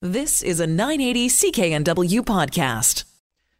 [0.00, 3.02] This is a 980 CKNW podcast.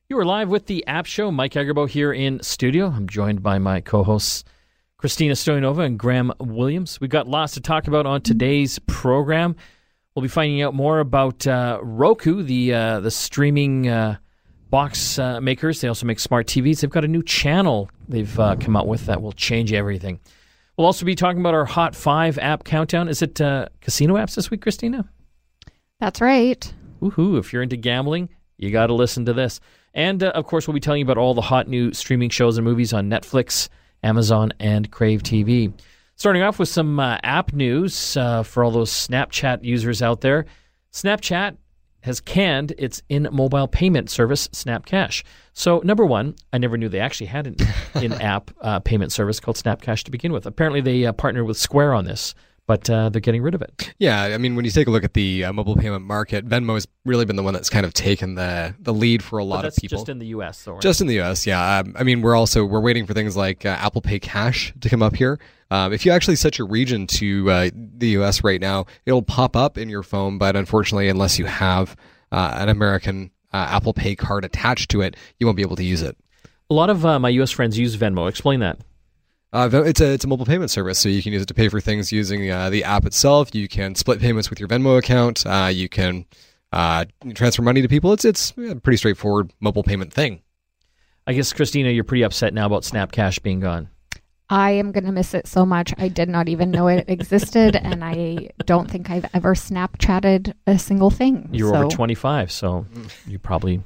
[0.09, 1.33] You are live with the App Show.
[1.33, 2.87] Mike Agerbo here in studio.
[2.87, 4.45] I'm joined by my co-hosts
[4.99, 7.01] Christina Stoyanova and Graham Williams.
[7.01, 9.57] We've got lots to talk about on today's program.
[10.15, 14.19] We'll be finding out more about uh, Roku, the uh, the streaming uh,
[14.71, 15.81] box uh, makers.
[15.81, 16.83] They also make smart TVs.
[16.83, 20.21] They've got a new channel they've uh, come out with that will change everything.
[20.77, 23.09] We'll also be talking about our Hot Five app countdown.
[23.09, 25.11] Is it uh, casino apps this week, Christina?
[26.01, 26.73] That's right.
[27.03, 27.39] Woohoo!
[27.39, 29.61] If you're into gambling, you got to listen to this.
[29.95, 32.57] And uh, of course, we'll be telling you about all the hot new streaming shows
[32.57, 33.69] and movies on Netflix,
[34.03, 35.73] Amazon, and Crave TV.
[36.15, 40.47] Starting off with some uh, app news uh, for all those Snapchat users out there.
[40.93, 41.57] Snapchat
[42.03, 45.25] has canned its in mobile payment service, SnapCash.
[45.53, 47.57] So, number one, I never knew they actually had an
[48.03, 50.47] in app uh, payment service called SnapCash to begin with.
[50.47, 52.35] Apparently, they uh, partnered with Square on this
[52.69, 53.95] but uh, they're getting rid of it.
[53.99, 56.75] Yeah, I mean, when you take a look at the uh, mobile payment market, Venmo
[56.75, 59.65] has really been the one that's kind of taken the the lead for a lot
[59.65, 59.97] of people.
[59.99, 60.75] Just in the U.S., though.
[60.75, 60.83] Right?
[60.83, 61.79] Just in the U.S., yeah.
[61.79, 64.89] Um, I mean, we're also we're waiting for things like uh, Apple Pay Cash to
[64.91, 65.41] come up here.
[65.71, 68.45] Um, if you actually set your region to uh, the U.S.
[68.45, 71.97] right now, it'll pop up in your phone, but unfortunately, unless you have
[72.31, 75.85] uh, an American uh, Apple Pay card attached to it, you won't be able to
[75.85, 76.19] use it.
[76.69, 77.51] A lot of my U.S.
[77.51, 78.29] friends use Venmo.
[78.29, 78.79] Explain that.
[79.53, 81.69] Uh, it's a it's a mobile payment service, so you can use it to pay
[81.69, 83.55] for things using uh, the app itself.
[83.55, 85.47] You can split payments with your Venmo account.
[85.47, 86.27] Uh, you can
[86.73, 88.13] uh, transfer money to people.
[88.13, 90.43] It's it's a pretty straightforward mobile payment thing.
[91.27, 93.89] I guess Christina, you're pretty upset now about SnapCash being gone.
[94.51, 95.93] I am going to miss it so much.
[95.99, 100.79] I did not even know it existed, and I don't think I've ever Snapchatted a
[100.79, 101.51] single thing.
[101.53, 101.81] You're so.
[101.81, 102.87] over 25, so
[103.27, 103.83] you probably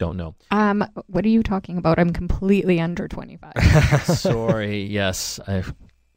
[0.00, 0.34] don't know.
[0.50, 1.98] Um, what are you talking about?
[1.98, 4.02] I'm completely under 25.
[4.04, 4.82] Sorry.
[4.84, 5.62] Yes, I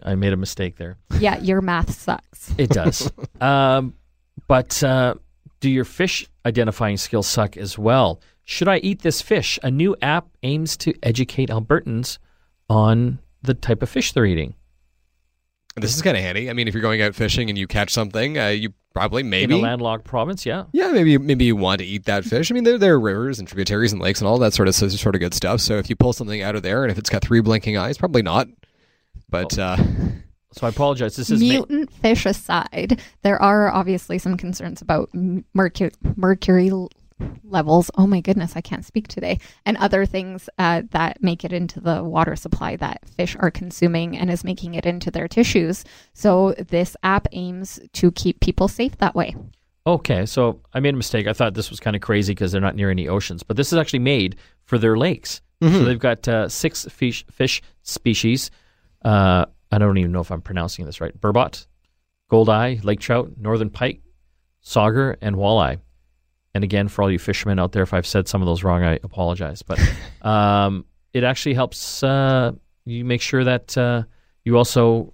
[0.01, 0.97] I made a mistake there.
[1.19, 2.55] yeah, your math sucks.
[2.57, 3.11] It does.
[3.41, 3.93] um,
[4.47, 5.15] but uh,
[5.59, 8.21] do your fish identifying skills suck as well?
[8.45, 9.59] Should I eat this fish?
[9.63, 12.19] A new app aims to educate Albertans
[12.69, 14.55] on the type of fish they're eating.
[15.75, 16.49] This is kind of handy.
[16.49, 19.55] I mean, if you're going out fishing and you catch something, uh, you probably maybe
[19.55, 22.51] in a landlocked province, yeah, yeah, maybe maybe you want to eat that fish.
[22.51, 24.75] I mean, there there are rivers and tributaries and lakes and all that sort of
[24.75, 25.61] sort of good stuff.
[25.61, 27.97] So if you pull something out of there and if it's got three blinking eyes,
[27.97, 28.47] probably not.
[29.29, 29.77] But uh,
[30.51, 31.15] so I apologize.
[31.15, 33.01] This is mutant ma- fish aside.
[33.23, 35.09] There are obviously some concerns about
[35.53, 36.71] mercury mercury
[37.44, 37.89] levels.
[37.95, 39.39] Oh my goodness, I can't speak today.
[39.66, 44.17] And other things uh, that make it into the water supply that fish are consuming
[44.17, 45.84] and is making it into their tissues.
[46.13, 49.35] So this app aims to keep people safe that way.
[49.85, 51.28] Okay, so I made a mistake.
[51.28, 53.73] I thought this was kind of crazy because they're not near any oceans, but this
[53.73, 55.41] is actually made for their lakes.
[55.61, 55.75] Mm-hmm.
[55.75, 58.50] So they've got uh, six fish, fish species.
[59.03, 61.19] Uh, I don't even know if I'm pronouncing this right.
[61.19, 61.67] Burbot,
[62.29, 64.01] goldeye, lake trout, northern pike,
[64.63, 65.79] sauger, and walleye
[66.53, 68.84] and again, for all you fishermen out there, if I've said some of those wrong,
[68.84, 69.62] I apologize.
[69.64, 69.80] But
[70.22, 72.52] um, it actually helps uh,
[72.86, 74.03] you make sure that uh,
[74.44, 75.14] you also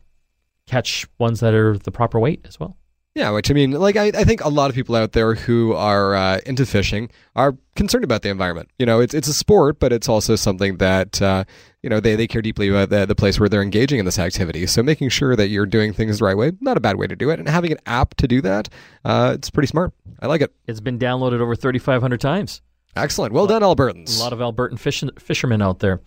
[0.67, 2.77] catch ones that are the proper weight as well.
[3.15, 5.73] Yeah, which I mean, like I, I think a lot of people out there who
[5.73, 8.69] are uh, into fishing are concerned about the environment.
[8.77, 11.43] You know, it's it's a sport, but it's also something that uh,
[11.81, 14.19] you know they, they care deeply about the, the place where they're engaging in this
[14.19, 14.67] activity.
[14.67, 17.15] So making sure that you're doing things the right way, not a bad way to
[17.15, 18.69] do it, and having an app to do that,
[19.03, 19.91] uh, it's pretty smart.
[20.21, 20.53] I like it.
[20.67, 22.61] It's been downloaded over 3,500 times.
[22.95, 23.33] Excellent.
[23.33, 24.19] Well done, Albertans.
[24.19, 25.99] A lot of Albertan fish, fishermen out there.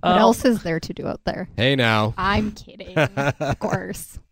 [0.00, 1.48] What uh, else is there to do out there?
[1.56, 2.14] Hey, now.
[2.16, 2.96] I'm kidding.
[2.96, 4.18] of course.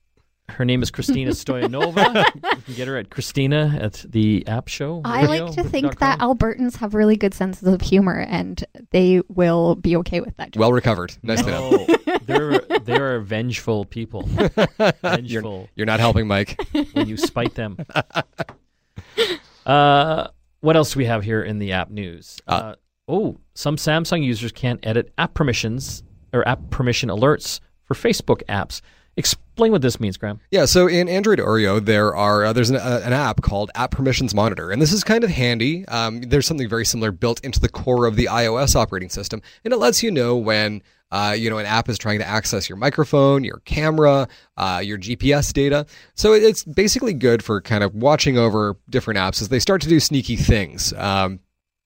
[0.49, 2.25] Her name is Christina Stoyanova.
[2.35, 5.03] you can get her at Christina at the App Show.
[5.05, 9.75] I like to think that Albertans have really good senses of humor, and they will
[9.75, 10.57] be okay with that.
[10.57, 11.15] Well recovered.
[11.23, 11.87] Nice to know.
[12.25, 14.23] they're they're vengeful people.
[15.03, 15.23] Vengeful.
[15.25, 16.61] You're, you're not helping, Mike.
[16.93, 17.77] when you spite them.
[19.65, 20.29] Uh,
[20.61, 22.41] what else do we have here in the app news?
[22.47, 22.75] Uh, uh,
[23.09, 26.03] oh, some Samsung users can't edit app permissions
[26.33, 28.81] or app permission alerts for Facebook apps.
[29.57, 30.39] Explain what this means, Graham.
[30.51, 33.91] Yeah, so in Android Oreo, there are uh, there's an, uh, an, app called App
[33.91, 35.89] Permissions Monitor, and this is kind of handy.
[35.89, 39.73] Um, there's something very similar built into the core of the iOS operating system, and
[39.73, 42.77] it lets you know when uh, you know an app is trying to access your
[42.77, 45.87] microphone, your camera, uh, your GPS data.
[46.17, 49.89] So it's basically good for kind of watching over different apps as they start to
[49.89, 50.93] do sneaky things.
[50.93, 51.41] Um,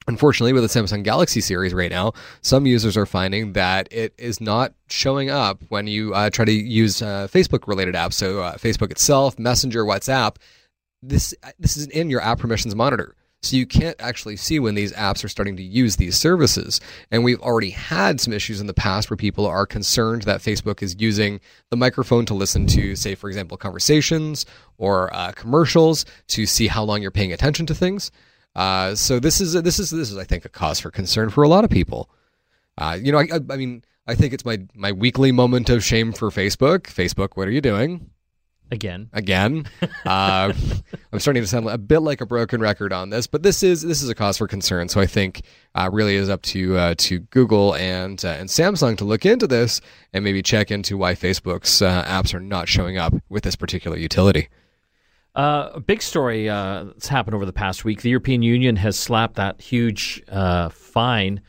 [0.08, 4.40] Unfortunately, with the Samsung Galaxy series right now, some users are finding that it is
[4.40, 8.14] not showing up when you uh, try to use uh, Facebook related apps.
[8.14, 10.36] So, uh, Facebook itself, Messenger, WhatsApp.
[11.02, 13.14] This this is in your app permissions monitor.
[13.42, 16.78] So you can't actually see when these apps are starting to use these services.
[17.10, 20.82] And we've already had some issues in the past where people are concerned that Facebook
[20.82, 24.44] is using the microphone to listen to, say, for example, conversations
[24.76, 28.10] or uh, commercials to see how long you're paying attention to things.
[28.54, 31.42] Uh, so this is this is this is I think a cause for concern for
[31.42, 32.10] a lot of people.
[32.76, 35.84] Uh, you know, I, I, I mean, I think it's my my weekly moment of
[35.84, 36.82] shame for Facebook.
[36.82, 38.10] Facebook, what are you doing?
[38.72, 39.66] Again, again.
[40.06, 40.52] Uh,
[41.12, 43.82] I'm starting to sound a bit like a broken record on this, but this is
[43.82, 44.88] this is a cause for concern.
[44.88, 45.42] So I think
[45.74, 49.46] uh, really is up to uh, to Google and uh, and Samsung to look into
[49.46, 49.80] this
[50.12, 53.96] and maybe check into why Facebook's uh, apps are not showing up with this particular
[53.98, 54.48] utility.
[55.34, 58.02] Uh, a big story uh, that's happened over the past week.
[58.02, 61.40] The European Union has slapped that huge uh, fine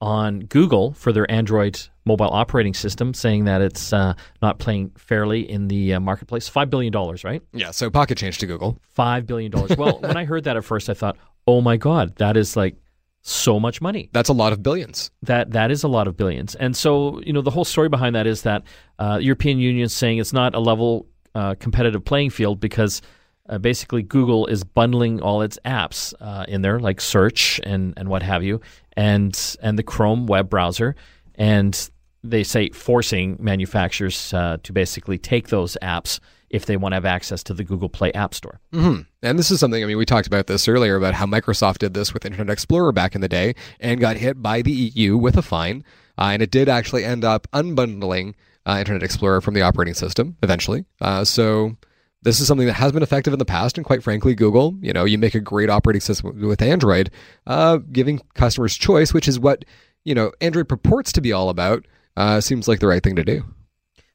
[0.00, 5.48] on Google for their Android mobile operating system, saying that it's uh, not playing fairly
[5.48, 6.48] in the uh, marketplace.
[6.48, 7.42] Five billion dollars, right?
[7.52, 7.70] Yeah.
[7.70, 8.78] So pocket change to Google.
[8.88, 9.76] Five billion dollars.
[9.76, 11.16] well, when I heard that at first, I thought,
[11.46, 12.76] "Oh my god, that is like."
[13.22, 14.08] So much money.
[14.14, 15.10] That's a lot of billions.
[15.24, 16.54] That that is a lot of billions.
[16.54, 18.62] And so, you know, the whole story behind that is that
[18.98, 23.02] uh, European Union is saying it's not a level uh, competitive playing field because
[23.50, 28.08] uh, basically Google is bundling all its apps uh, in there, like search and, and
[28.08, 28.60] what have you,
[28.96, 30.94] and and the Chrome web browser,
[31.34, 31.90] and
[32.22, 36.20] they say forcing manufacturers uh, to basically take those apps
[36.50, 38.60] if they want to have access to the Google Play App Store.
[38.72, 39.02] Mm-hmm.
[39.22, 41.94] And this is something, I mean, we talked about this earlier about how Microsoft did
[41.94, 45.36] this with Internet Explorer back in the day and got hit by the EU with
[45.36, 45.84] a fine.
[46.18, 48.34] Uh, and it did actually end up unbundling
[48.66, 50.84] uh, Internet Explorer from the operating system eventually.
[51.00, 51.76] Uh, so
[52.22, 54.92] this is something that has been effective in the past, and quite frankly, Google, you
[54.92, 57.10] know, you make a great operating system with Android,
[57.46, 59.64] uh, giving customers choice, which is what
[60.04, 61.86] you know Android purports to be all about.
[62.16, 63.42] Uh, seems like the right thing to do.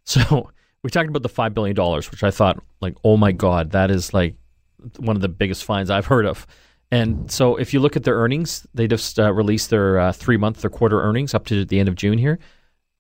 [0.04, 0.52] So
[0.84, 3.90] we talked about the five billion dollars, which I thought, like, oh my god, that
[3.90, 4.36] is like
[4.98, 6.46] one of the biggest fines I've heard of.
[6.92, 10.38] And so, if you look at their earnings, they just uh, released their uh, three
[10.38, 12.38] month, their quarter earnings up to the end of June here,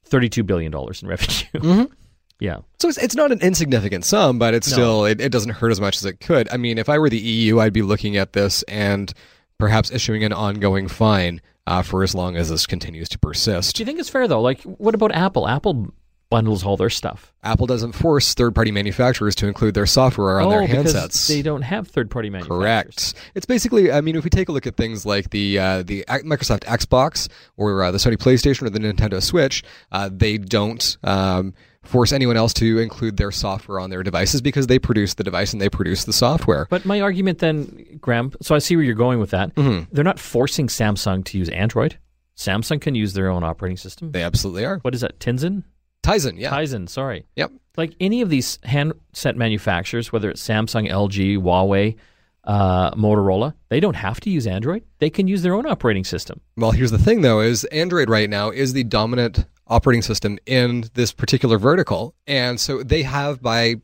[0.05, 1.47] thirty-two billion dollars in revenue.
[1.53, 1.93] Mm-hmm.
[2.39, 4.73] yeah, So it's, it's not an insignificant sum, but it's No.
[4.73, 6.49] still it, it doesn't hurt as much as it could.
[6.51, 9.13] I mean, if I were the EU, I'd be looking at this and
[9.57, 13.75] perhaps issuing an ongoing fine uh, for as long as this continues to persist.
[13.75, 14.41] do you think it's fair though?
[14.41, 15.47] Like, what about Apple?
[15.47, 15.93] Apple
[16.29, 17.31] bundles all their stuff.
[17.43, 21.27] Apple doesn't force third-party manufacturers to include their software on oh, their handsets.
[21.27, 22.59] they don't have third-party manufacturers.
[22.59, 23.13] Correct.
[23.35, 26.03] It's basically, I mean, if we take a look at things like the uh, the
[26.09, 31.53] Microsoft Xbox or uh, the Sony PlayStation or the Nintendo Switch, uh, they don't um,
[31.87, 35.53] force anyone else to include their software on their devices because they produce the device
[35.53, 36.67] and they produce the software.
[36.69, 38.31] But my argument then, Graham.
[38.41, 39.53] So I see where you're going with that.
[39.55, 39.87] Mhm.
[39.91, 41.97] They're not forcing Samsung to use Android.
[42.37, 44.11] Samsung can use their own operating system.
[44.11, 44.79] They absolutely are.
[44.79, 45.19] What is that?
[45.19, 45.63] Tizen?
[46.03, 46.51] Tizen, yeah.
[46.51, 47.25] Tizen, sorry.
[47.35, 47.51] Yep.
[47.77, 51.95] Like any of these handset manufacturers, whether it's Samsung, LG, Huawei,
[52.43, 54.83] uh, Motorola, they don't have to use Android.
[54.99, 56.41] They can use their own operating system.
[56.57, 60.85] Well, here's the thing though: is Android right now is the dominant operating system in
[60.93, 63.75] this particular vertical, and so they have by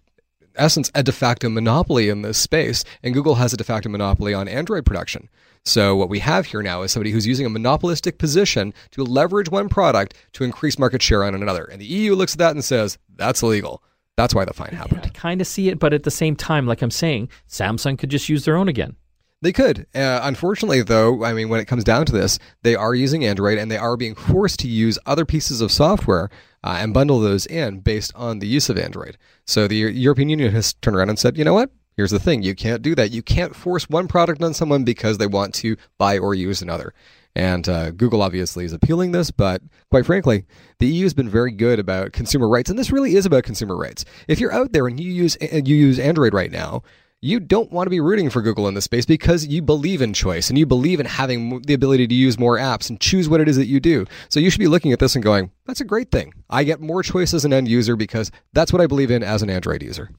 [0.56, 4.34] essence a de facto monopoly in this space, and Google has a de facto monopoly
[4.34, 5.30] on Android production.
[5.64, 9.50] So what we have here now is somebody who's using a monopolistic position to leverage
[9.50, 12.64] one product to increase market share on another, and the EU looks at that and
[12.64, 13.84] says that's illegal.
[14.18, 15.02] That's why the fine happened.
[15.04, 18.10] I kind of see it, but at the same time, like I'm saying, Samsung could
[18.10, 18.96] just use their own again.
[19.42, 19.88] They could.
[19.96, 23.58] Uh, unfortunately, though, I mean, when it comes down to this, they are using Android
[23.58, 26.30] and they are being forced to use other pieces of software
[26.64, 29.18] uh, and bundle those in based on the use of Android.
[29.46, 31.72] So the European Union has turned around and said, you know what?
[31.98, 33.12] Here's the thing you can't do that.
[33.12, 36.94] You can't force one product on someone because they want to buy or use another.
[37.36, 40.46] And uh, Google obviously is appealing this, but quite frankly,
[40.80, 43.78] the EU has been very good about consumer rights, and this really is about consumer
[43.78, 44.04] rights.
[44.28, 46.84] If you're out there and you use you use Android right now,
[47.22, 50.14] you don't want to be rooting for Google in this space because you believe in
[50.14, 53.40] choice and you believe in having the ability to use more apps and choose what
[53.40, 54.06] it is that you do.
[54.30, 56.34] So you should be looking at this and going, "That's a great thing.
[56.50, 59.42] I get more choice as an end user because that's what I believe in as
[59.44, 60.10] an Android user."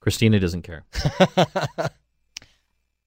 [0.00, 0.84] Christina doesn't care.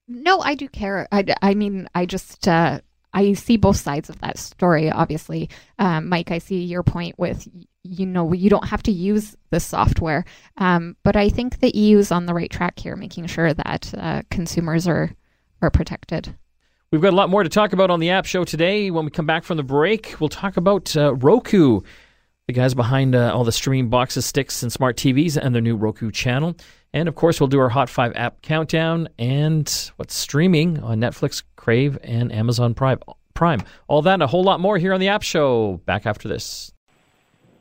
[0.08, 1.08] No, I do care.
[1.12, 2.80] I, I mean, I just uh,
[3.14, 4.90] I see both sides of that story.
[4.90, 7.48] Obviously, um, Mike, I see your point with
[7.90, 10.26] you know you don't have to use the software,
[10.58, 13.94] um, but I think the EU is on the right track here, making sure that
[13.98, 15.12] uh, consumers are
[15.62, 16.36] are protected.
[16.92, 18.92] We've got a lot more to talk about on the app show today.
[18.92, 21.82] When we come back from the break, we'll talk about uh, Roku,
[22.48, 25.76] the guys behind uh, all the streaming boxes, sticks, and smart TVs, and their new
[25.76, 26.56] Roku channel.
[26.94, 31.44] And of course, we'll do our Hot 5 app countdown and what's streaming on Netflix,
[31.58, 33.00] Crave, and Amazon Prime.
[33.34, 33.62] Prime.
[33.88, 35.82] All that and a whole lot more here on the app show.
[35.86, 36.72] Back after this.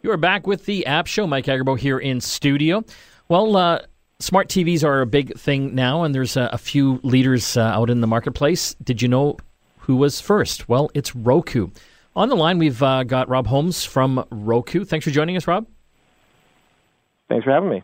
[0.06, 1.26] You are back with the app show.
[1.26, 2.84] Mike Agerbo here in studio.
[3.28, 3.80] Well, uh,
[4.20, 7.90] smart TVs are a big thing now, and there's a, a few leaders uh, out
[7.90, 8.74] in the marketplace.
[8.74, 9.36] Did you know
[9.78, 10.68] who was first?
[10.68, 11.70] Well, it's Roku.
[12.14, 14.84] On the line, we've uh, got Rob Holmes from Roku.
[14.84, 15.66] Thanks for joining us, Rob.
[17.28, 17.82] Thanks for having me.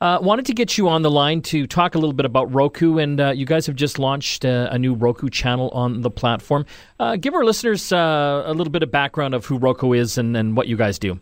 [0.00, 2.96] Uh, wanted to get you on the line to talk a little bit about Roku,
[2.96, 6.64] and uh, you guys have just launched uh, a new Roku channel on the platform.
[6.98, 10.34] Uh, give our listeners uh, a little bit of background of who Roku is and,
[10.34, 11.20] and what you guys do.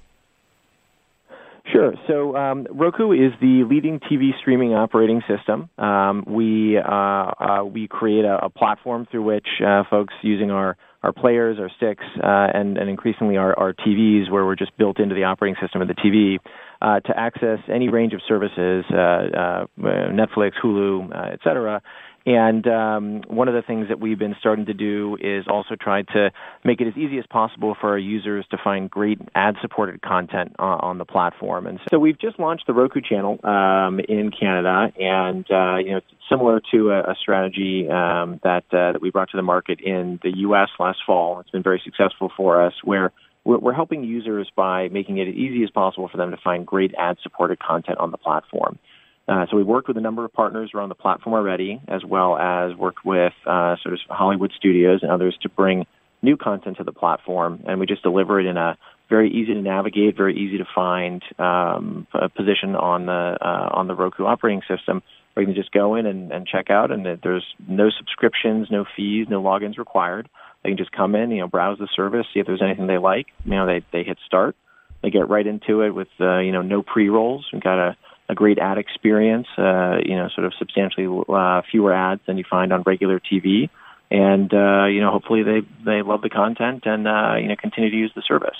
[1.76, 1.94] Sure.
[2.08, 5.68] So um, Roku is the leading TV streaming operating system.
[5.78, 9.46] Um, we uh, we create a, a, platform through which
[9.90, 14.56] folks using our our players, our sticks, and, and increasingly our, our TVs, where we're
[14.56, 16.38] just built into the operating system of the TV,
[16.82, 21.80] uh, to access any range of services, uh, uh, Netflix, Hulu, uh, et cetera.
[22.26, 26.02] And um, one of the things that we've been starting to do is also try
[26.02, 26.32] to
[26.64, 30.80] make it as easy as possible for our users to find great ad-supported content on,
[30.80, 31.68] on the platform.
[31.68, 36.00] And so we've just launched the Roku channel um, in Canada, and uh, you know,
[36.28, 40.18] similar to a, a strategy um, that uh, that we brought to the market in
[40.24, 40.68] the U.S.
[40.80, 41.38] last fall.
[41.38, 43.12] It's been very successful for us, where
[43.44, 46.66] we're, we're helping users by making it as easy as possible for them to find
[46.66, 48.80] great ad-supported content on the platform.
[49.28, 52.36] Uh, so we've worked with a number of partners around the platform already, as well
[52.36, 55.84] as worked with uh, sort of Hollywood studios and others to bring
[56.22, 58.76] new content to the platform, and we just deliver it in a
[59.08, 62.06] very easy to navigate, very easy to find um,
[62.36, 65.02] position on the uh, on the Roku operating system,
[65.34, 68.84] where you can just go in and, and check out, and there's no subscriptions, no
[68.96, 70.28] fees, no logins required.
[70.62, 72.98] They can just come in, you know, browse the service, see if there's anything they
[72.98, 73.26] like.
[73.44, 74.56] You know, they they hit start,
[75.02, 77.46] they get right into it with uh, you know no pre rolls.
[77.52, 77.96] We've got a
[78.28, 82.44] a great ad experience, uh, you know, sort of substantially uh, fewer ads than you
[82.48, 83.70] find on regular TV,
[84.10, 87.90] and uh, you know, hopefully they they love the content and uh, you know continue
[87.90, 88.56] to use the service.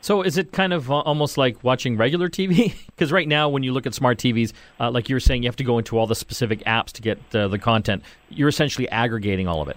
[0.00, 2.74] So is it kind of almost like watching regular TV?
[2.86, 5.48] Because right now, when you look at smart TVs, uh, like you were saying, you
[5.48, 8.02] have to go into all the specific apps to get uh, the content.
[8.28, 9.76] You're essentially aggregating all of it.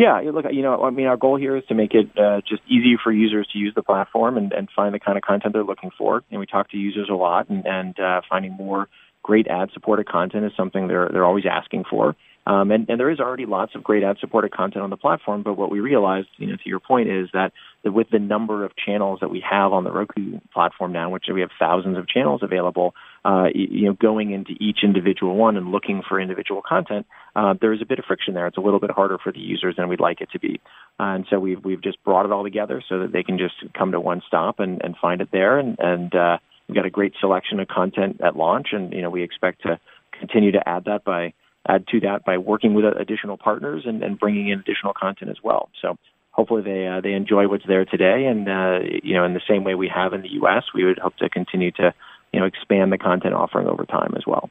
[0.00, 2.62] Yeah, look, you know, I mean, our goal here is to make it uh, just
[2.66, 5.62] easy for users to use the platform and, and find the kind of content they're
[5.62, 6.22] looking for.
[6.30, 8.88] And we talk to users a lot, and, and uh, finding more
[9.22, 12.16] great ad-supported content is something they're they're always asking for.
[12.46, 15.58] Um, and, and there is already lots of great ad-supported content on the platform, but
[15.58, 17.52] what we realized, you know, to your point, is that,
[17.84, 21.42] with the number of channels that we have on the Roku platform now, which we
[21.42, 26.02] have thousands of channels available, uh, you know, going into each individual one and looking
[26.08, 28.46] for individual content, uh, there is a bit of friction there.
[28.46, 30.60] It's a little bit harder for the users than we'd like it to be.
[30.98, 33.54] Uh, and so we've we've just brought it all together so that they can just
[33.74, 35.58] come to one stop and, and find it there.
[35.58, 39.10] And, and uh, we've got a great selection of content at launch, and you know,
[39.10, 39.78] we expect to
[40.18, 41.34] continue to add that by
[41.68, 45.36] add to that by working with additional partners and, and bringing in additional content as
[45.42, 45.68] well.
[45.82, 45.98] So
[46.30, 49.64] hopefully they uh, they enjoy what's there today, and uh, you know in the same
[49.64, 51.92] way we have in the U.S., we would hope to continue to
[52.32, 54.50] you know expand the content offering over time as well.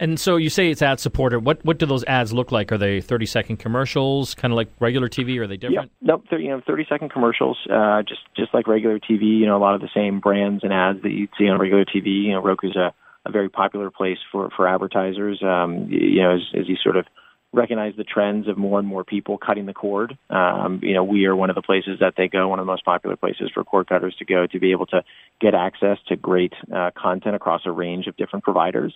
[0.00, 1.40] And so you say it's ad supported.
[1.40, 2.72] What what do those ads look like?
[2.72, 5.38] Are they thirty second commercials, kind of like regular TV?
[5.38, 5.92] Or are they different?
[6.00, 6.24] Yeah, nope.
[6.32, 9.38] You know, thirty second commercials, uh, just just like regular TV.
[9.38, 11.84] You know, a lot of the same brands and ads that you'd see on regular
[11.84, 12.24] TV.
[12.24, 12.94] You know, Roku's a
[13.26, 15.42] a very popular place for for advertisers.
[15.42, 17.04] Um, you know, as, as you sort of
[17.52, 20.16] recognize the trends of more and more people cutting the cord.
[20.28, 22.70] Um, you know, we are one of the places that they go, one of the
[22.70, 25.02] most popular places for cord cutters to go to be able to
[25.40, 28.94] get access to great uh, content across a range of different providers.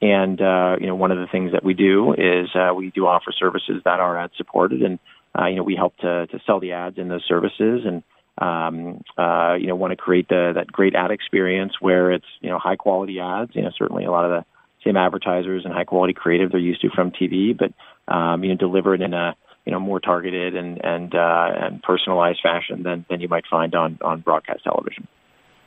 [0.00, 3.06] And uh, you know, one of the things that we do is uh, we do
[3.06, 4.98] offer services that are ad supported, and
[5.36, 8.02] uh, you know, we help to to sell the ads in those services and
[8.38, 12.50] um, uh, you know, want to create the, that great ad experience where it's, you
[12.50, 13.52] know, high quality ads.
[13.54, 14.44] You know, certainly a lot of the
[14.84, 17.72] same advertisers and high quality creative they're used to from TV, but,
[18.08, 21.82] um, you know, deliver it in a, you know, more targeted and, and, uh, and
[21.82, 25.06] personalized fashion than, than you might find on, on broadcast television.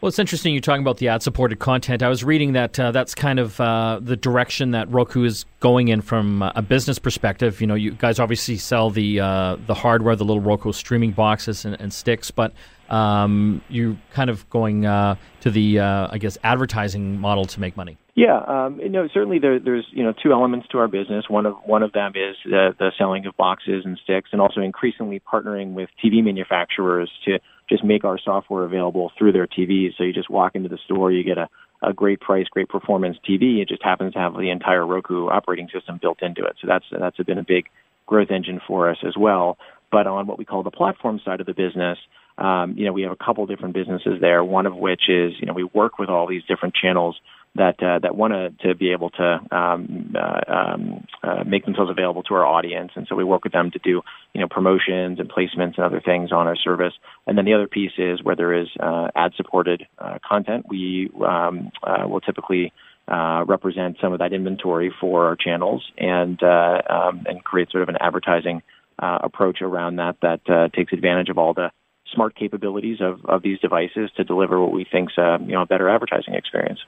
[0.01, 2.01] Well, it's interesting you're talking about the ad supported content.
[2.01, 5.89] I was reading that uh, that's kind of uh, the direction that Roku is going
[5.89, 7.59] in from a business perspective.
[7.59, 11.65] You know, you guys obviously sell the uh, the hardware, the little Roku streaming boxes
[11.65, 12.53] and, and sticks, but
[12.89, 17.77] um, you're kind of going uh, to the, uh, I guess, advertising model to make
[17.77, 17.97] money.
[18.15, 21.29] Yeah, um, you know, certainly there, there's you know two elements to our business.
[21.29, 24.59] One of one of them is the, the selling of boxes and sticks, and also
[24.59, 29.91] increasingly partnering with TV manufacturers to just make our software available through their TVs.
[29.97, 31.47] So you just walk into the store, you get a,
[31.81, 33.61] a great price, great performance TV.
[33.61, 36.57] It just happens to have the entire Roku operating system built into it.
[36.59, 37.67] So that's that's been a big
[38.05, 39.57] growth engine for us as well.
[39.93, 41.97] But on what we call the platform side of the business,
[42.39, 44.43] um, you know, we have a couple different businesses there.
[44.43, 47.19] One of which is, you know, we work with all these different channels
[47.55, 52.23] that uh, that want to be able to um, uh, um, uh, make themselves available
[52.23, 54.01] to our audience, and so we work with them to do
[54.33, 56.93] you know promotions and placements and other things on our service.
[57.27, 61.09] And then the other piece is where there is uh, ad supported uh, content, we
[61.25, 62.71] um, uh, will typically
[63.07, 67.83] uh, represent some of that inventory for our channels and uh, um, and create sort
[67.83, 68.61] of an advertising
[69.01, 71.71] approach around that that takes advantage of all the
[72.13, 75.61] smart capabilities of, of these devices to deliver what we think is a, you know
[75.61, 76.79] a better advertising experience.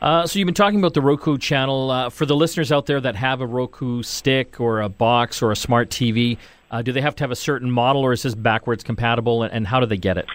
[0.00, 1.90] Uh, so you've been talking about the Roku channel.
[1.90, 5.52] Uh, for the listeners out there that have a Roku stick or a box or
[5.52, 6.38] a smart TV,
[6.72, 9.44] uh, do they have to have a certain model, or is this backwards compatible?
[9.44, 10.26] And, and how do they get it?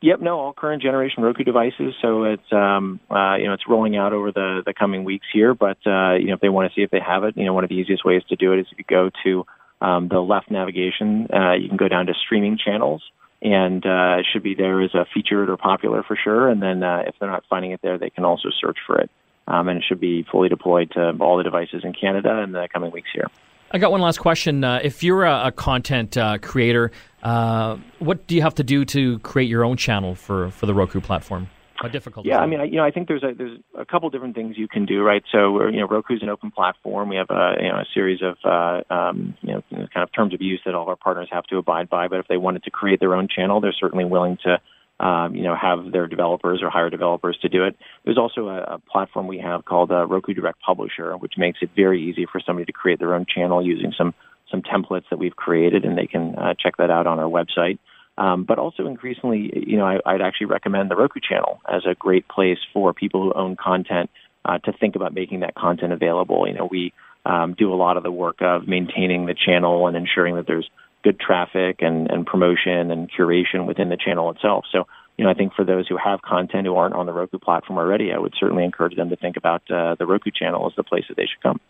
[0.00, 1.94] Yep, no, all current generation Roku devices.
[2.00, 5.54] So it's um, uh, you know it's rolling out over the the coming weeks here.
[5.54, 7.52] But uh, you know if they want to see if they have it, you know
[7.52, 9.44] one of the easiest ways to do it is if you go to
[9.80, 13.02] um, the left navigation, uh, you can go down to streaming channels,
[13.42, 16.48] and uh, it should be there as a featured or popular for sure.
[16.48, 19.10] And then uh, if they're not finding it there, they can also search for it,
[19.46, 22.68] um, and it should be fully deployed to all the devices in Canada in the
[22.72, 23.26] coming weeks here.
[23.70, 24.62] I got one last question.
[24.62, 26.92] Uh, if you're a, a content uh, creator,
[27.22, 30.74] uh, what do you have to do to create your own channel for, for the
[30.74, 31.48] Roku platform?
[31.78, 32.26] How difficult?
[32.26, 34.56] Yeah, I mean, I, you know, I think there's a there's a couple different things
[34.56, 35.22] you can do, right?
[35.30, 37.08] So, you know, Roku's an open platform.
[37.08, 40.34] We have a you know a series of uh, um, you know kind of terms
[40.34, 42.08] of use that all of our partners have to abide by.
[42.08, 44.58] But if they wanted to create their own channel, they're certainly willing to
[44.98, 47.76] um, you know, have their developers or hire developers to do it.
[48.04, 51.70] There's also a, a platform we have called uh, Roku Direct Publisher, which makes it
[51.76, 54.14] very easy for somebody to create their own channel using some
[54.50, 57.80] some templates that we've created, and they can uh, check that out on our website.
[58.18, 61.94] Um, but also increasingly, you know, I, I'd actually recommend the Roku channel as a
[61.94, 64.08] great place for people who own content
[64.44, 66.48] uh, to think about making that content available.
[66.48, 66.94] You know, we
[67.26, 70.68] um, do a lot of the work of maintaining the channel and ensuring that there's
[71.02, 74.64] good traffic and, and promotion and curation within the channel itself.
[74.72, 77.38] So, you know, I think for those who have content who aren't on the Roku
[77.38, 80.74] platform already, I would certainly encourage them to think about uh, the Roku channel as
[80.76, 81.60] the place that they should come.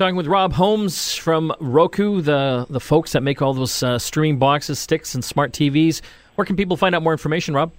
[0.00, 4.38] Talking with Rob Holmes from Roku, the the folks that make all those uh, streaming
[4.38, 6.00] boxes, sticks, and smart TVs.
[6.36, 7.70] Where can people find out more information, Rob?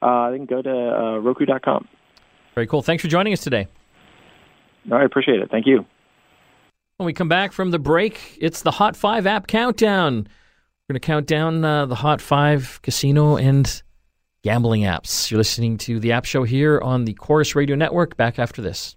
[0.00, 1.86] Uh, they can go to uh, Roku.com.
[2.54, 2.80] Very cool.
[2.80, 3.68] Thanks for joining us today.
[4.86, 5.50] No, I appreciate it.
[5.50, 5.84] Thank you.
[6.96, 10.26] When we come back from the break, it's the Hot 5 app countdown.
[10.88, 13.82] We're going to count down uh, the Hot 5 casino and
[14.42, 15.30] gambling apps.
[15.30, 18.16] You're listening to the App Show here on the Chorus Radio Network.
[18.16, 18.96] Back after this.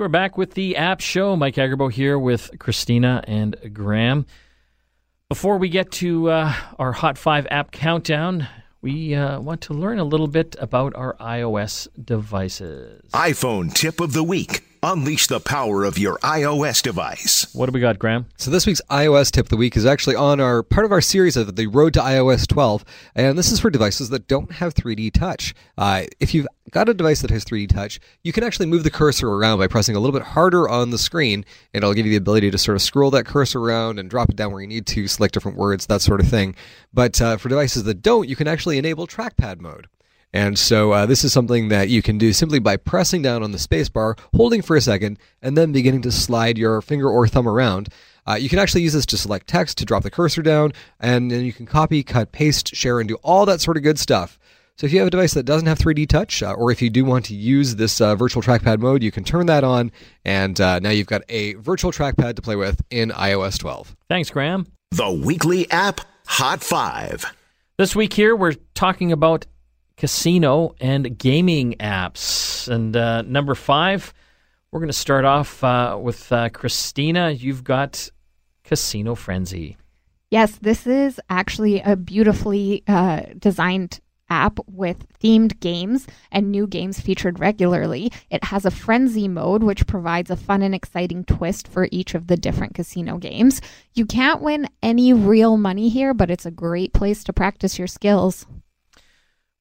[0.00, 1.36] We're back with the App Show.
[1.36, 4.24] Mike Agerbo here with Christina and Graham.
[5.28, 8.48] Before we get to uh, our Hot 5 app countdown,
[8.80, 13.10] we uh, want to learn a little bit about our iOS devices.
[13.12, 14.62] iPhone tip of the week.
[14.82, 17.46] Unleash the power of your iOS device.
[17.52, 18.24] What do we got, Graham?
[18.38, 21.02] So this week's iOS tip of the week is actually on our part of our
[21.02, 22.82] series of the Road to iOS 12,
[23.14, 25.54] and this is for devices that don't have 3D touch.
[25.76, 28.90] Uh, if you've got a device that has 3D touch, you can actually move the
[28.90, 32.12] cursor around by pressing a little bit harder on the screen, and it'll give you
[32.12, 34.66] the ability to sort of scroll that cursor around and drop it down where you
[34.66, 36.54] need to, select different words, that sort of thing.
[36.90, 39.88] But uh, for devices that don't, you can actually enable trackpad mode.
[40.32, 43.52] And so uh, this is something that you can do simply by pressing down on
[43.52, 47.48] the spacebar, holding for a second, and then beginning to slide your finger or thumb
[47.48, 47.88] around.
[48.26, 51.30] Uh, you can actually use this to select text, to drop the cursor down, and
[51.30, 54.38] then you can copy, cut, paste, share, and do all that sort of good stuff.
[54.76, 56.88] So if you have a device that doesn't have 3D touch, uh, or if you
[56.90, 59.90] do want to use this uh, virtual trackpad mode, you can turn that on,
[60.24, 63.96] and uh, now you've got a virtual trackpad to play with in iOS 12.
[64.08, 64.66] Thanks, Graham.
[64.92, 67.26] The weekly app Hot 5.
[67.76, 69.46] This week here, we're talking about
[70.00, 72.66] casino and gaming apps.
[72.68, 74.14] And uh, number five,
[74.70, 77.30] we're going to start off uh, with uh, Christina.
[77.30, 78.10] You've got
[78.64, 79.76] Casino Frenzy.
[80.30, 86.98] Yes, this is actually a beautifully uh, designed app with themed games and new games
[86.98, 88.10] featured regularly.
[88.30, 92.28] It has a frenzy mode, which provides a fun and exciting twist for each of
[92.28, 93.60] the different casino games.
[93.92, 97.88] You can't win any real money here, but it's a great place to practice your
[97.88, 98.46] skills.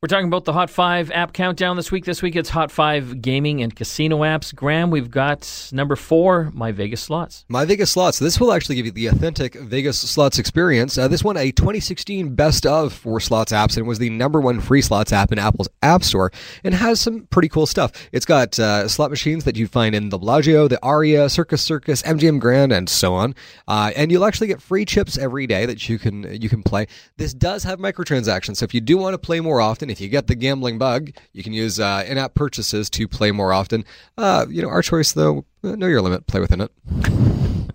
[0.01, 2.05] We're talking about the Hot 5 app countdown this week.
[2.05, 4.55] This week it's Hot 5 gaming and casino apps.
[4.55, 7.43] Graham, we've got number four, My Vegas Slots.
[7.49, 8.17] My Vegas Slots.
[8.17, 10.97] This will actually give you the authentic Vegas Slots experience.
[10.97, 14.61] Uh, this won a 2016 Best of for slots apps and was the number one
[14.61, 16.31] free slots app in Apple's App Store
[16.63, 17.91] and has some pretty cool stuff.
[18.13, 22.03] It's got uh, slot machines that you find in the Bellagio, the Aria, Circus Circus,
[22.03, 23.35] MGM Grand, and so on.
[23.67, 26.87] Uh, and you'll actually get free chips every day that you can you can play.
[27.17, 30.09] This does have microtransactions, so if you do want to play more often, if you
[30.09, 33.85] get the gambling bug, you can use uh, in-app purchases to play more often.
[34.17, 36.71] Uh, you know, our choice though, uh, know your limit, play within it.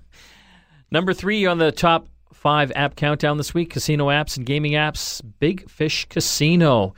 [0.90, 5.20] Number three on the top five app countdown this week: casino apps and gaming apps.
[5.40, 6.94] Big Fish Casino.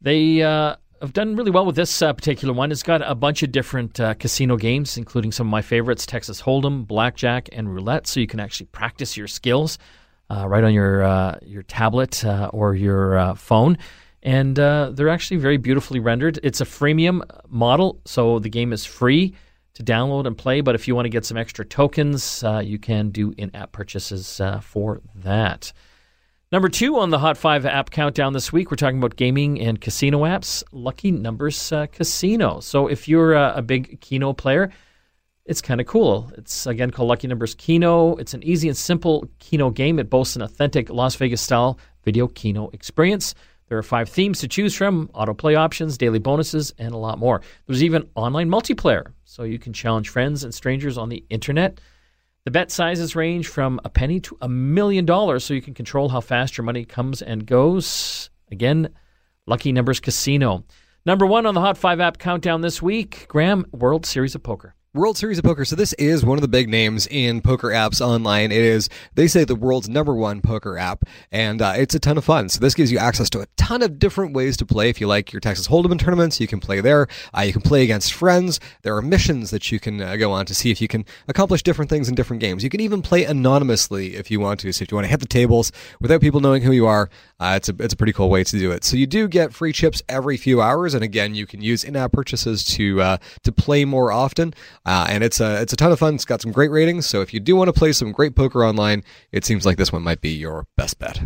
[0.00, 2.72] They uh, have done really well with this uh, particular one.
[2.72, 6.42] It's got a bunch of different uh, casino games, including some of my favorites: Texas
[6.42, 8.06] Hold'em, Blackjack, and Roulette.
[8.06, 9.78] So you can actually practice your skills
[10.30, 13.78] uh, right on your uh, your tablet or your phone.
[14.24, 16.40] And uh, they're actually very beautifully rendered.
[16.42, 19.34] It's a freemium model, so the game is free
[19.74, 20.62] to download and play.
[20.62, 24.40] But if you want to get some extra tokens, uh, you can do in-app purchases
[24.40, 25.72] uh, for that.
[26.50, 29.80] Number two on the Hot 5 app countdown this week, we're talking about gaming and
[29.80, 32.60] casino apps, Lucky Numbers uh, Casino.
[32.60, 34.70] So if you're a, a big Keno player,
[35.44, 36.30] it's kind of cool.
[36.38, 38.14] It's again called Lucky Numbers Keno.
[38.16, 39.98] It's an easy and simple Keno game.
[39.98, 43.34] It boasts an authentic Las Vegas style video Keno experience.
[43.74, 47.40] There are five themes to choose from autoplay options, daily bonuses, and a lot more.
[47.66, 51.80] There's even online multiplayer, so you can challenge friends and strangers on the internet.
[52.44, 56.08] The bet sizes range from a penny to a million dollars, so you can control
[56.08, 58.30] how fast your money comes and goes.
[58.52, 58.90] Again,
[59.48, 60.62] Lucky Numbers Casino.
[61.04, 64.76] Number one on the Hot 5 app countdown this week Graham, World Series of Poker.
[64.94, 65.64] World Series of Poker.
[65.64, 68.52] So this is one of the big names in poker apps online.
[68.52, 71.02] It is, they say, the world's number one poker app,
[71.32, 72.48] and uh, it's a ton of fun.
[72.48, 74.90] So this gives you access to a ton of different ways to play.
[74.90, 77.08] If you like your Texas Hold'em tournaments, you can play there.
[77.36, 78.60] Uh, you can play against friends.
[78.82, 81.64] There are missions that you can uh, go on to see if you can accomplish
[81.64, 82.62] different things in different games.
[82.62, 84.72] You can even play anonymously if you want to.
[84.72, 87.54] So if you want to hit the tables without people knowing who you are, uh,
[87.56, 88.84] it's a it's a pretty cool way to do it.
[88.84, 92.12] So you do get free chips every few hours, and again, you can use in-app
[92.12, 94.54] purchases to uh, to play more often.
[94.86, 96.14] Uh, and it's a it's a ton of fun.
[96.14, 97.06] It's got some great ratings.
[97.06, 99.92] So if you do want to play some great poker online, it seems like this
[99.92, 101.20] one might be your best bet.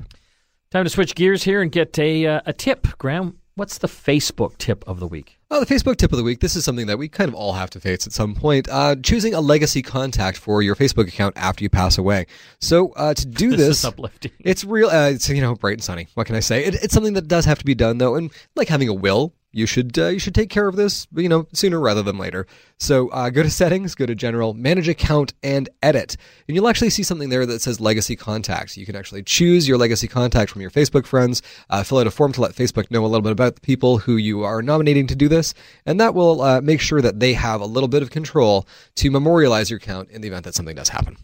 [0.70, 3.38] Time to switch gears here and get a uh, a tip, Graham.
[3.54, 5.40] What's the Facebook tip of the week?
[5.50, 6.38] Oh, the Facebook tip of the week.
[6.38, 8.68] This is something that we kind of all have to face at some point.
[8.68, 12.26] Uh, choosing a legacy contact for your Facebook account after you pass away.
[12.60, 14.30] So uh, to do This this, is uplifting.
[14.38, 14.88] It's real.
[14.90, 16.06] Uh, it's you know bright and sunny.
[16.14, 16.64] What can I say?
[16.66, 19.34] It, it's something that does have to be done though, and like having a will,
[19.50, 21.06] you should uh, you should take care of this.
[21.14, 22.46] You know sooner rather than later.
[22.78, 26.90] So uh, go to settings, go to general, manage account, and edit, and you'll actually
[26.90, 28.76] see something there that says legacy contacts.
[28.76, 31.42] You can actually choose your legacy contact from your Facebook friends.
[31.70, 33.98] Uh, fill out a form to let Facebook know a little bit about the people
[33.98, 35.54] who you are nominating to do this,
[35.86, 39.10] and that will uh, make sure that they have a little bit of control to
[39.10, 41.16] memorialize your account in the event that something does happen.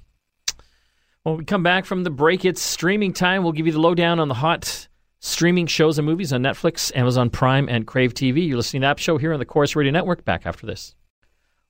[1.24, 3.42] When we come back from the break, it's streaming time.
[3.42, 4.88] We'll give you the lowdown on the hot
[5.24, 8.46] streaming shows and movies on Netflix, Amazon Prime, and Crave TV.
[8.46, 10.24] You're listening to App Show here on the Chorus Radio Network.
[10.24, 10.94] Back after this.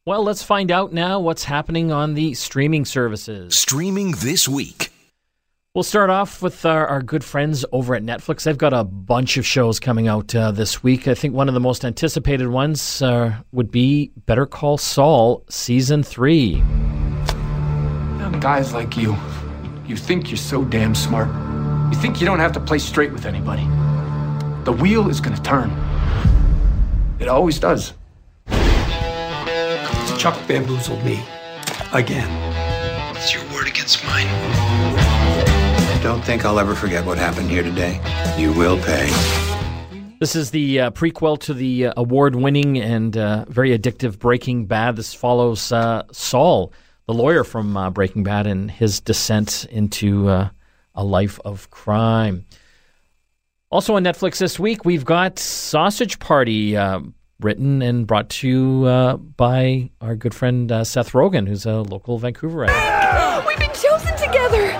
[0.04, 3.56] Well, let's find out now what's happening on the streaming services.
[3.56, 4.90] Streaming this week.
[5.72, 8.42] We'll start off with our, our good friends over at Netflix.
[8.42, 11.08] They've got a bunch of shows coming out uh, this week.
[11.08, 16.02] I think one of the most anticipated ones uh, would be Better Call Saul Season
[16.02, 16.60] 3.
[18.18, 19.16] Now, guys like you,
[19.86, 21.53] you think you're so damn smart.
[21.94, 23.62] You think you don't have to play straight with anybody.
[24.64, 25.70] The wheel is gonna turn.
[27.20, 27.94] It always does.
[30.18, 31.24] Chuck bamboozled me.
[31.92, 32.28] Again.
[33.14, 34.26] It's your word against mine.
[36.02, 38.00] Don't think I'll ever forget what happened here today.
[38.36, 39.08] You will pay.
[40.18, 44.66] This is the uh, prequel to the uh, award winning and uh, very addictive Breaking
[44.66, 44.96] Bad.
[44.96, 46.72] This follows uh, Saul,
[47.06, 50.48] the lawyer from uh, Breaking Bad, and his descent into uh,
[50.94, 52.46] a life of crime.
[53.70, 57.00] Also on Netflix this week, we've got Sausage Party, uh,
[57.40, 61.82] written and brought to you uh, by our good friend uh, Seth Rogen, who's a
[61.82, 62.68] local Vancouverite.
[63.46, 64.70] We've been chosen together.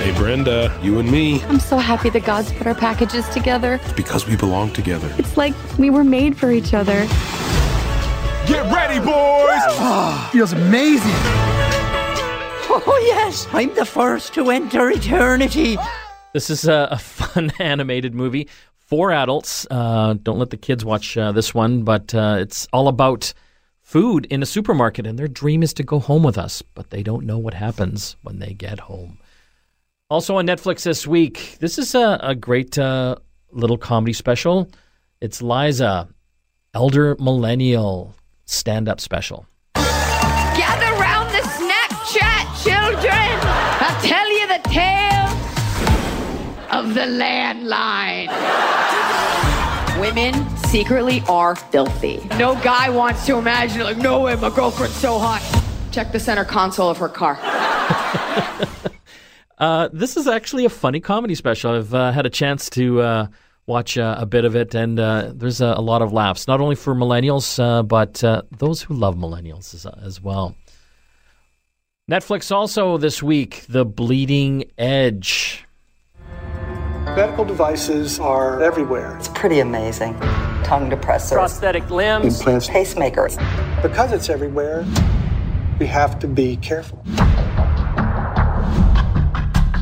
[0.00, 3.74] Hey, Brenda, you and me, I'm so happy the gods put our packages together.
[3.82, 5.12] it's because we belong together.
[5.18, 7.06] It's like we were made for each other.
[8.46, 10.30] Get ready, boys!
[10.32, 11.49] Feels amazing.
[12.72, 15.76] Oh, yes, I'm the first to enter eternity.
[16.32, 19.66] This is a, a fun animated movie for adults.
[19.68, 23.34] Uh, don't let the kids watch uh, this one, but uh, it's all about
[23.82, 27.02] food in a supermarket, and their dream is to go home with us, but they
[27.02, 29.18] don't know what happens when they get home.
[30.08, 33.16] Also on Netflix this week, this is a, a great uh,
[33.50, 34.70] little comedy special.
[35.20, 36.08] It's Liza,
[36.72, 39.44] Elder Millennial stand up special.
[46.94, 48.28] The landline.
[50.00, 52.26] Women secretly are filthy.
[52.38, 55.42] No guy wants to imagine, like, no way, my girlfriend's so hot.
[55.92, 57.38] Check the center console of her car.
[59.60, 61.72] Uh, this is actually a funny comedy special.
[61.72, 63.26] I've uh, had a chance to uh,
[63.66, 66.62] watch uh, a bit of it, and uh, there's a, a lot of laughs, not
[66.62, 70.56] only for millennials, uh, but uh, those who love millennials as, as well.
[72.10, 75.64] Netflix also this week, The Bleeding Edge.
[77.04, 79.16] Medical devices are everywhere.
[79.16, 80.14] It's pretty amazing.
[80.62, 82.38] Tongue depressors, Prosthetic limbs.
[82.40, 82.68] Implants.
[82.68, 83.36] pacemakers.
[83.82, 84.84] Because it's everywhere,
[85.78, 87.02] we have to be careful.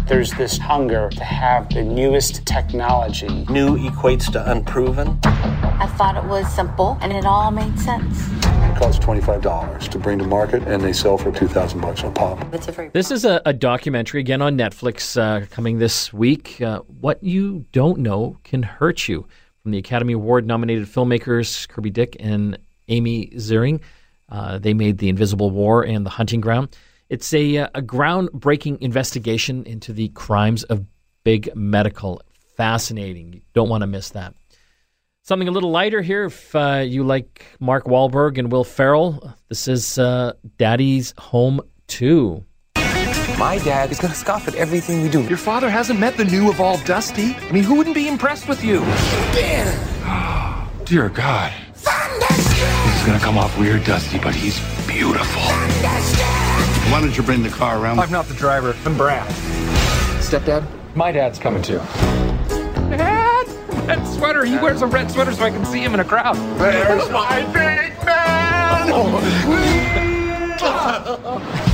[0.07, 3.45] There's this hunger to have the newest technology.
[3.51, 5.19] New equates to unproven.
[5.25, 8.31] I thought it was simple and it all made sense.
[8.79, 12.55] It costs $25 to bring to market and they sell for 2000 bucks a pop.
[12.55, 16.63] It's a very This is a, a documentary again on Netflix uh, coming this week.
[16.63, 19.27] Uh, what you don't know can hurt you.
[19.65, 23.81] From the Academy Award nominated filmmakers Kirby Dick and Amy Ziering.
[24.29, 26.77] Uh, they made The Invisible War and The Hunting Ground.
[27.09, 30.87] It's a, uh, a groundbreaking investigation into the crimes of
[31.25, 32.23] big medical.
[32.57, 33.33] Fascinating.
[33.33, 34.35] You don't want to miss that.
[35.29, 39.35] Something a little lighter here if uh, you like Mark Wahlberg and Will Ferrell.
[39.51, 42.43] This is uh, Daddy's Home 2.
[43.39, 45.23] My dad is going to scoff at everything we do.
[45.25, 47.35] Your father hasn't met the new evolved Dusty.
[47.35, 48.79] I mean, who wouldn't be impressed with you?
[50.87, 51.53] Dear God.
[51.75, 55.43] This is going to come off weird, Dusty, but he's beautiful.
[56.91, 58.01] Why don't you bring the car around?
[58.01, 58.75] I'm not the driver.
[58.87, 59.29] I'm Brad.
[60.23, 60.67] Stepdad?
[60.97, 61.83] My dad's coming too.
[63.89, 63.99] Dad!
[63.99, 64.45] Red sweater.
[64.45, 66.37] He wears a red sweater so I can see him in a crowd.
[66.59, 68.29] There's my big man.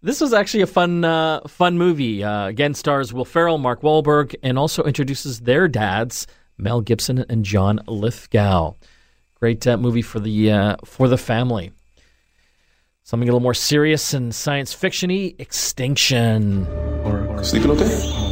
[0.00, 2.22] This was actually a fun, uh, fun movie.
[2.22, 7.44] Uh, again, stars Will Ferrell, Mark Wahlberg, and also introduces their dads, Mel Gibson and
[7.44, 8.74] John Lithgow.
[9.34, 11.72] Great uh, movie for the uh, for the family.
[13.02, 16.68] Something a little more serious and science fictiony: Extinction.
[17.04, 18.27] Or sleeping okay?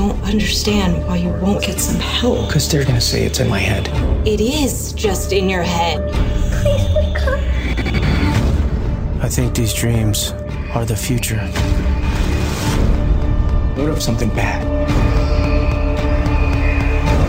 [0.00, 2.46] I don't understand why you won't get some help.
[2.46, 3.86] Because they're going to say it's in my head.
[4.26, 6.10] It is just in your head.
[6.62, 7.38] Please wake up.
[9.22, 10.30] I think these dreams
[10.72, 11.36] are the future.
[13.76, 14.62] What if something bad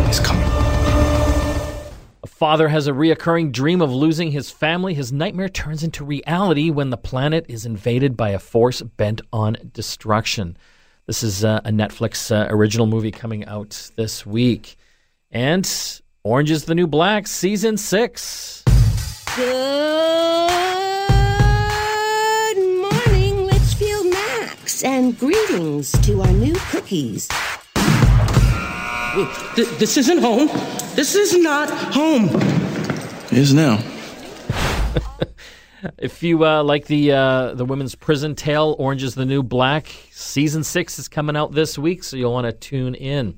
[0.10, 0.48] is coming?
[2.24, 4.94] A father has a reoccurring dream of losing his family.
[4.94, 9.58] His nightmare turns into reality when the planet is invaded by a force bent on
[9.74, 10.56] destruction.
[11.12, 14.78] This is uh, a Netflix uh, original movie coming out this week.
[15.30, 15.70] And
[16.24, 18.64] Orange is the New Black, season six.
[19.36, 19.52] Good
[22.78, 27.28] morning, Litchfield Max, and greetings to our new cookies.
[29.58, 30.48] Th- this isn't home.
[30.96, 32.30] This is not home.
[33.34, 33.84] It is now.
[35.98, 39.88] If you uh, like the uh, the women's prison tale, Orange is the New Black,
[40.12, 43.38] season six is coming out this week, so you'll want to tune in.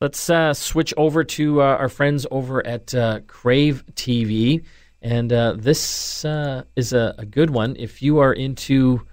[0.00, 4.64] Let's uh, switch over to uh, our friends over at uh, Crave TV,
[5.02, 7.76] and uh, this is a, a good one.
[7.78, 9.06] If you are into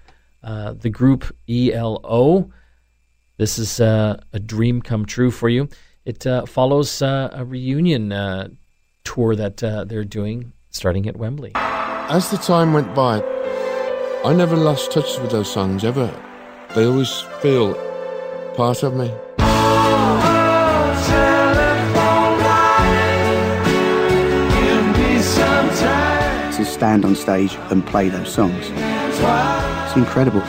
[0.43, 2.51] the group ELO,
[3.37, 5.69] this is a dream come true for you.
[6.05, 8.57] It follows a reunion
[9.03, 11.53] tour that they're doing starting at Wembley.
[12.09, 13.21] As the time went by,
[14.25, 16.13] I never lost touch with those songs ever.
[16.75, 17.73] They always feel
[18.55, 19.11] part of me.
[26.57, 28.67] to stand on stage and play those songs.
[28.69, 30.43] It's incredible.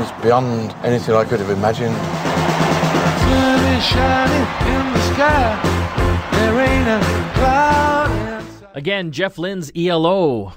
[0.00, 1.94] It's beyond anything I could have imagined.
[8.74, 10.52] Again, Jeff Lynne's ELO,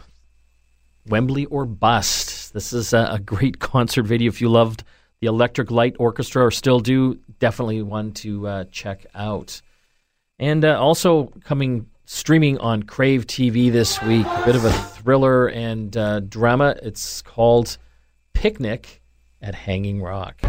[1.08, 2.54] Wembley or Bust.
[2.54, 4.28] This is a, a great concert video.
[4.28, 4.84] If you loved
[5.22, 9.60] the Electric Light Orchestra or still do, definitely one to uh, check out.
[10.38, 15.48] And uh, also coming streaming on Crave TV this week, a bit of a thriller
[15.48, 16.76] and uh, drama.
[16.84, 17.80] It's called
[18.34, 19.02] Picnic
[19.42, 20.40] at Hanging Rock.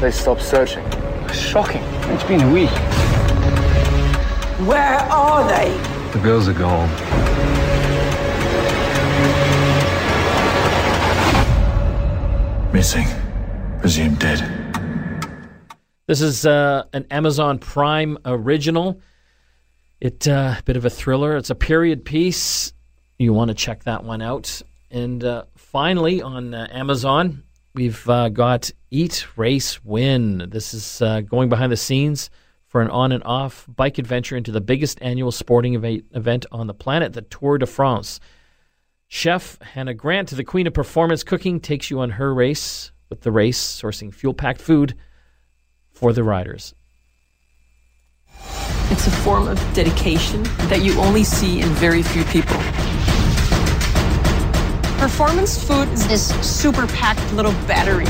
[0.00, 0.84] They stopped searching.
[1.32, 1.82] Shocking.
[2.10, 3.21] It's been a week.
[4.60, 5.70] Where are they?
[6.12, 6.88] The girls are gone.
[12.72, 13.06] Missing.
[13.80, 14.40] Presumed dead.
[16.06, 19.00] This is uh, an Amazon Prime original.
[20.00, 21.36] It uh, a bit of a thriller.
[21.36, 22.72] It's a period piece.
[23.18, 24.60] You want to check that one out.
[24.90, 27.42] And uh, finally, on uh, Amazon,
[27.74, 30.50] we've uh, got Eat, Race, Win.
[30.50, 32.28] This is uh, going behind the scenes
[32.72, 36.72] for an on and off bike adventure into the biggest annual sporting event on the
[36.72, 38.18] planet, the Tour de France.
[39.08, 43.30] Chef Hannah Grant, the queen of performance cooking, takes you on her race with the
[43.30, 44.94] race, sourcing fuel packed food
[45.90, 46.74] for the riders.
[48.90, 52.56] It's a form of dedication that you only see in very few people.
[54.98, 58.06] Performance food is this super packed little battery.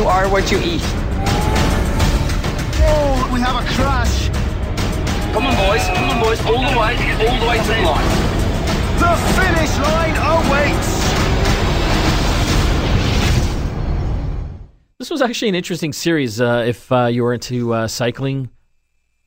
[0.00, 1.07] You are what you eat.
[2.90, 4.28] Oh, we have a crash.
[5.32, 5.84] Come on, boys.
[5.86, 6.40] Come on, boys.
[6.46, 6.96] All the way,
[7.28, 8.08] all the way to the line.
[8.98, 10.98] The finish line awaits.
[14.98, 16.40] This was actually an interesting series.
[16.40, 18.50] Uh, if uh, you were into uh, cycling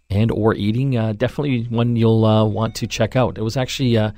[0.10, 3.38] and or eating, uh, definitely one you'll uh, want to check out.
[3.38, 4.12] It was actually uh,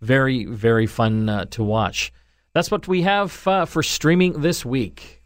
[0.00, 2.12] very, very fun uh, to watch.
[2.52, 5.17] That's what we have uh, for streaming this week.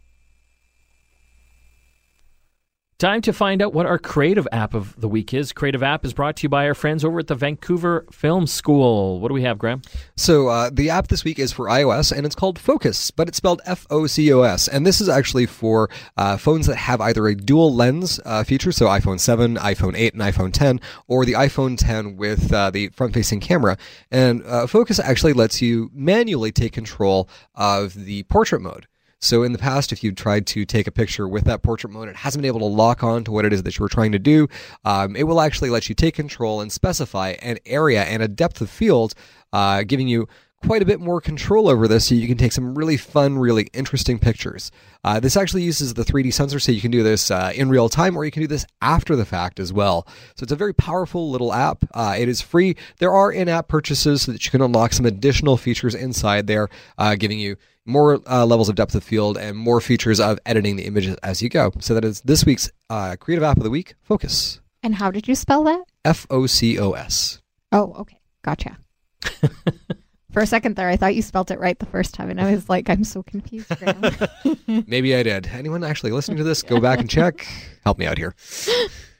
[3.03, 5.51] Time to find out what our creative app of the week is.
[5.51, 9.19] Creative app is brought to you by our friends over at the Vancouver Film School.
[9.19, 9.81] What do we have, Graham?
[10.15, 13.35] So uh, the app this week is for iOS and it's called Focus, but it's
[13.35, 14.69] spelled F O C O S.
[14.69, 18.71] And this is actually for uh, phones that have either a dual lens uh, feature,
[18.71, 22.87] so iPhone 7, iPhone 8, and iPhone 10, or the iPhone 10 with uh, the
[22.87, 23.77] front facing camera.
[24.11, 28.87] And uh, Focus actually lets you manually take control of the portrait mode.
[29.23, 32.09] So in the past, if you tried to take a picture with that portrait mode,
[32.09, 34.11] it hasn't been able to lock on to what it is that you were trying
[34.11, 34.49] to do.
[34.83, 38.59] Um, it will actually let you take control and specify an area and a depth
[38.59, 39.13] of field,
[39.53, 40.27] uh, giving you
[40.65, 43.69] quite a bit more control over this so you can take some really fun, really
[43.73, 44.71] interesting pictures.
[45.03, 47.89] Uh, this actually uses the 3D sensor, so you can do this uh, in real
[47.89, 50.07] time or you can do this after the fact as well.
[50.35, 51.85] So it's a very powerful little app.
[51.93, 52.75] Uh, it is free.
[52.99, 56.69] There are in app purchases so that you can unlock some additional features inside there,
[56.97, 60.75] uh, giving you more uh, levels of depth of field and more features of editing
[60.75, 61.71] the images as you go.
[61.79, 64.59] So that is this week's uh, creative app of the week, Focos.
[64.81, 65.83] And how did you spell that?
[66.05, 67.41] F O C O S.
[67.71, 68.19] Oh, okay.
[68.43, 68.77] Gotcha.
[70.31, 72.51] For a second there, I thought you spelt it right the first time, and I
[72.51, 73.71] was like, I'm so confused.
[74.87, 75.45] Maybe I did.
[75.47, 77.45] Anyone actually listening to this, go back and check.
[77.83, 78.35] Help me out here.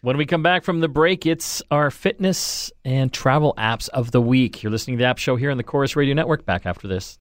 [0.01, 4.21] When we come back from the break, it's our fitness and travel apps of the
[4.21, 4.63] week.
[4.63, 6.45] You're listening to the App Show here on the Corus Radio Network.
[6.45, 7.19] Back after this.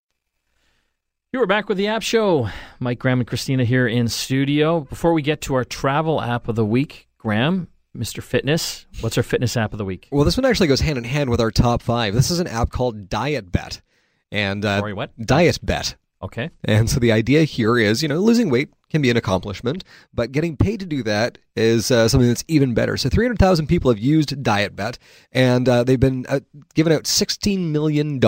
[1.34, 2.50] You are back with the App Show.
[2.78, 4.80] Mike, Graham, and Christina here in studio.
[4.80, 8.22] Before we get to our travel app of the week, Graham, Mr.
[8.22, 10.08] Fitness, what's our fitness app of the week?
[10.12, 12.12] Well, this one actually goes hand in hand with our top five.
[12.12, 13.80] This is an app called Diet Bet.
[14.30, 15.18] And uh, Sorry, what?
[15.18, 15.96] Diet Bet.
[16.22, 16.50] Okay.
[16.64, 20.32] And so the idea here is, you know, losing weight can be an accomplishment, but
[20.32, 22.98] getting paid to do that is uh, something that's even better.
[22.98, 24.98] So 300,000 people have used Diet Bet,
[25.32, 26.40] and uh, they've been uh,
[26.74, 28.20] given out $16 million.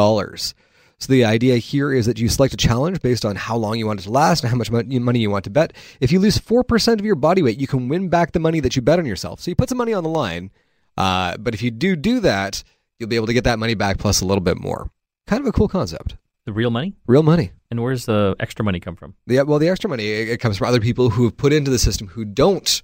[0.98, 3.86] So the idea here is that you select a challenge based on how long you
[3.86, 5.72] want it to last and how much money you want to bet.
[6.00, 8.76] If you lose 4% of your body weight, you can win back the money that
[8.76, 9.40] you bet on yourself.
[9.40, 10.50] So you put some money on the line,
[10.96, 12.62] uh, but if you do do that,
[12.98, 14.90] you'll be able to get that money back plus a little bit more.
[15.26, 16.16] Kind of a cool concept.
[16.44, 16.94] The real money?
[17.06, 17.52] Real money.
[17.70, 19.14] And where's the extra money come from?
[19.26, 21.70] Yeah, well, the extra money it, it comes from other people who have put into
[21.70, 22.82] the system who don't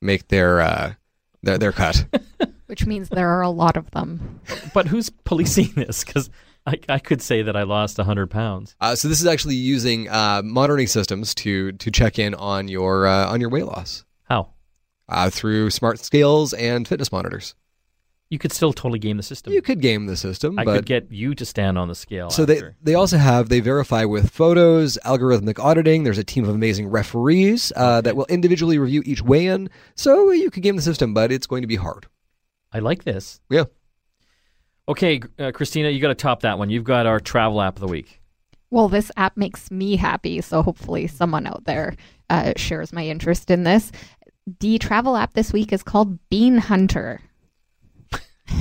[0.00, 0.94] make their uh,
[1.42, 2.06] their, their cut.
[2.66, 4.40] Which means there are a lot of them.
[4.74, 6.04] But who's policing this?
[6.04, 6.30] Because
[6.68, 8.74] I, I could say that I lost 100 pounds.
[8.80, 13.06] Uh, so this is actually using uh, monitoring systems to to check in on your
[13.06, 14.04] uh, on your weight loss.
[14.24, 14.50] How?
[15.08, 17.54] Uh, through smart scales and fitness monitors.
[18.28, 19.52] You could still totally game the system.
[19.52, 20.58] You could game the system.
[20.58, 22.28] I could get you to stand on the scale.
[22.30, 22.76] So they, after.
[22.82, 26.02] they also have they verify with photos, algorithmic auditing.
[26.02, 29.70] There's a team of amazing referees uh, that will individually review each weigh-in.
[29.94, 32.06] So you could game the system, but it's going to be hard.
[32.72, 33.40] I like this.
[33.48, 33.64] Yeah.
[34.88, 36.70] Okay, uh, Christina, you got to top that one.
[36.70, 38.20] You've got our travel app of the week.
[38.70, 41.96] Well, this app makes me happy, so hopefully someone out there
[42.30, 43.90] uh, shares my interest in this.
[44.60, 47.20] The travel app this week is called Bean Hunter.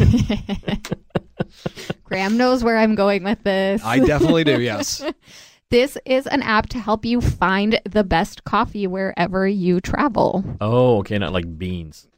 [2.04, 3.84] Graham knows where I'm going with this.
[3.84, 5.04] I definitely do, yes.
[5.70, 10.44] this is an app to help you find the best coffee wherever you travel.
[10.60, 12.08] Oh, okay, not like beans.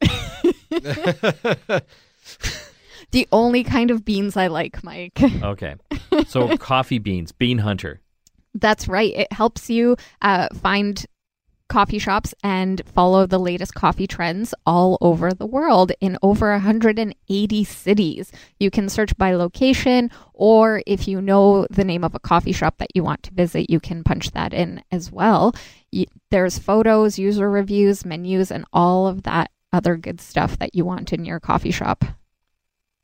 [3.10, 5.18] The only kind of beans I like, Mike.
[5.42, 5.76] Okay.
[6.26, 8.00] So coffee beans, Bean Hunter.
[8.54, 9.14] That's right.
[9.14, 11.06] It helps you uh, find
[11.68, 17.64] coffee shops and follow the latest coffee trends all over the world in over 180
[17.64, 18.32] cities.
[18.58, 22.78] You can search by location, or if you know the name of a coffee shop
[22.78, 25.54] that you want to visit, you can punch that in as well.
[25.92, 30.84] You, there's photos, user reviews, menus, and all of that other good stuff that you
[30.84, 32.04] want in your coffee shop.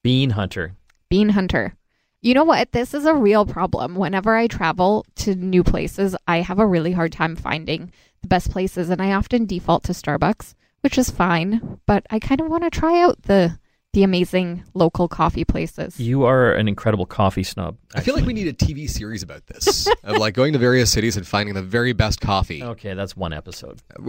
[0.05, 0.77] Bean Hunter.
[1.09, 1.75] Bean Hunter.
[2.21, 2.73] You know what?
[2.73, 3.95] This is a real problem.
[3.95, 7.91] Whenever I travel to new places, I have a really hard time finding
[8.21, 11.81] the best places, and I often default to Starbucks, which is fine.
[11.87, 13.59] But I kind of want to try out the
[13.95, 15.99] the amazing local coffee places.
[15.99, 17.79] You are an incredible coffee snub.
[17.95, 20.91] I feel like we need a TV series about this of like going to various
[20.91, 22.63] cities and finding the very best coffee.
[22.63, 23.81] Okay, that's one episode.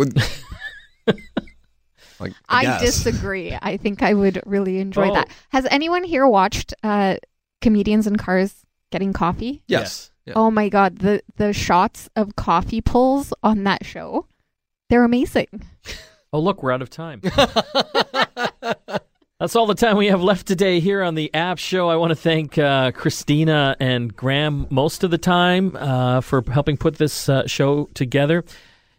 [2.20, 3.58] Would- like, I, I disagree.
[3.62, 5.14] I think I would really enjoy Oh.
[5.14, 5.30] that.
[5.50, 7.18] Has anyone here watched uh,
[7.62, 9.64] comedians in cars getting coffee?
[9.68, 10.12] Yes.
[10.26, 10.34] Yeah.
[10.36, 14.26] Oh my god, the the shots of coffee pulls on that show,
[14.90, 15.48] they're amazing.
[16.34, 17.22] Oh, look, we're out of time.
[17.24, 19.00] that's
[19.40, 21.88] That's all the time we have left today here on the App Show.
[21.90, 26.76] I want to thank uh, Christina and Graham most of the time uh, for helping
[26.78, 28.44] put this uh, show together.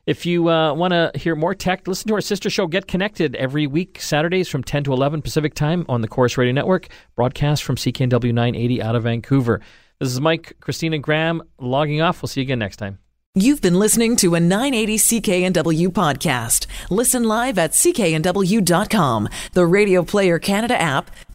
[0.06, 3.34] If you uh, want to hear more tech, listen to our sister show, Get Connected,
[3.34, 6.86] every week, Saturdays from 10 to 11 Pacific Time on the Corus Radio Network,
[7.16, 9.60] broadcast from CKNW 980 out of Vancouver.
[9.98, 12.22] This is Mike, Christina, Graham logging off.
[12.22, 13.00] We'll see you again next time.
[13.34, 16.66] You've been listening to a 980 CKNW podcast.
[16.88, 21.10] Listen live at cknw.com, the Radio Player Canada app,